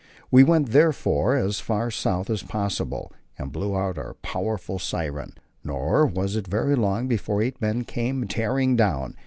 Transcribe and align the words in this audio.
We 0.31 0.43
went 0.43 0.71
therefore 0.71 1.35
as 1.35 1.59
far 1.59 1.91
south 1.91 2.31
as 2.31 2.41
possible 2.41 3.13
and 3.37 3.51
blew 3.51 3.73
our 3.73 4.15
powerful 4.23 4.79
siren; 4.79 5.33
nor 5.63 6.07
was 6.07 6.35
it 6.35 6.47
very 6.47 6.73
long 6.75 7.07
before 7.07 7.39
eight 7.43 7.61
men 7.61 7.83
came 7.83 8.27
tearing 8.27 8.75
down. 8.75 9.15